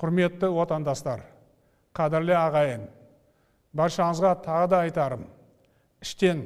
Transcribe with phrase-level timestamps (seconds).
[0.00, 1.22] құрметті отандастар
[1.96, 2.82] қадірлі ағайын
[3.76, 5.22] баршаңызға тағы да айтарым
[6.04, 6.42] іштен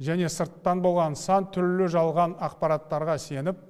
[0.00, 3.60] және сырттан болған сан түрлі жалған ақпараттарға сеніп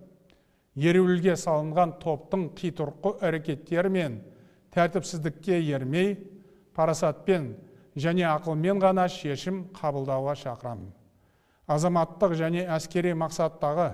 [0.78, 4.20] ереуілге салынған топтың қитұрқы әрекеттері мен
[4.76, 6.14] тәртіпсіздікке ермей
[6.76, 7.54] парасатпен
[7.96, 10.90] және ақылмен ғана шешім қабылдауға шақырамын
[11.66, 13.90] азаматтық және әскери мақсаттағы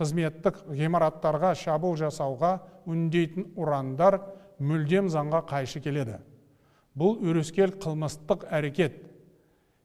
[0.00, 2.54] қызметтік ғимараттарға шабуыл жасауға
[2.88, 4.20] үндейтін ұрандар
[4.60, 6.18] мүлдем заңға қайшы келеді.
[6.94, 9.00] Бұл өрескел қылмыстық әрекет.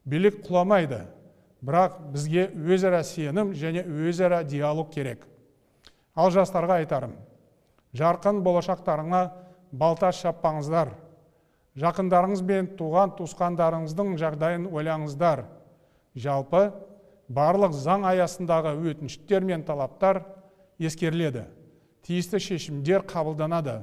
[0.05, 1.05] Билік құламайды
[1.65, 5.25] бірақ бізге өзара сенім және өзара диалог керек.
[6.15, 7.15] Ал жастарға айтарым
[7.95, 9.21] жарқын болашақтарыңа
[9.71, 10.91] балта шаппаңыздар.
[11.79, 15.43] Жақындарыңыз бен туған туысқандарыңыздың жағдайын ойлаңыздар.
[16.15, 16.69] Жалпы
[17.27, 20.23] барлық заң аясындағы өтініштер мен талаптар
[20.79, 21.45] ескеріледі.
[22.05, 23.81] Тиісті шешімдер қабылданады.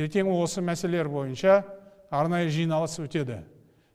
[0.00, 1.62] ертең осы мәселелер бойынша
[2.10, 3.42] арнайы жиналыс өтеді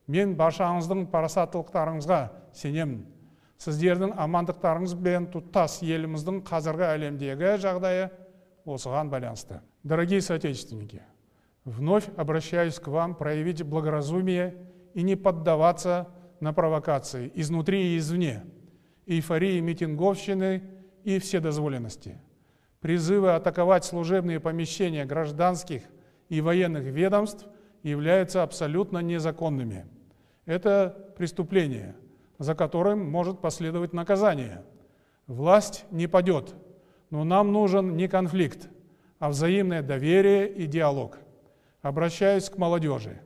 [0.07, 2.19] мен баршаңыздың парасаттылықтарыңызға
[2.55, 3.03] сенемін
[3.61, 8.09] сіздердің амандықтарыңыз бен тұтас еліміздің қазіргі әлемдегі жағдайы
[8.65, 11.01] осыған байланысты дорогие соотечественники
[11.63, 14.55] вновь обращаюсь к вам проявить благоразумие
[14.93, 16.07] и не поддаваться
[16.39, 18.43] на провокации изнутри и извне
[19.05, 20.63] эйфории митинговщины
[21.03, 22.19] и вседозволенности
[22.80, 25.82] призывы атаковать служебные помещения гражданских
[26.28, 27.46] и военных ведомств
[27.82, 29.86] являются абсолютно незаконными.
[30.46, 31.94] Это преступление,
[32.38, 34.64] за которым может последовать наказание.
[35.26, 36.54] Власть не падет,
[37.10, 38.68] но нам нужен не конфликт,
[39.18, 41.18] а взаимное доверие и диалог.
[41.82, 43.20] Обращаюсь к молодежи.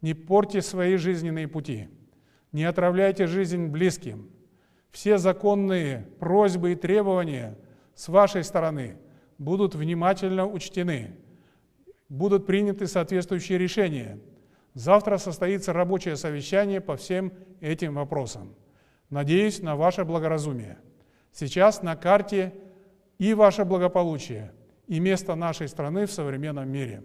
[0.00, 1.88] Не порти свои жизненные пути,
[2.50, 4.30] не отравляйте жизнь близким.
[4.90, 7.56] Все законные просьбы и требования–
[7.94, 8.96] с вашей стороны
[9.38, 11.16] будут внимательно учтены,
[12.08, 14.18] будут приняты соответствующие решения.
[14.74, 18.54] Завтра состоится рабочее совещание по всем этим вопросам.
[19.10, 20.78] Надеюсь на ваше благоразумие.
[21.32, 22.54] Сейчас на карте
[23.18, 24.52] и ваше благополучие,
[24.86, 27.02] и место нашей страны в современном мире.